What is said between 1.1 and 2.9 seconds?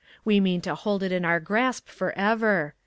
in our grasp forever.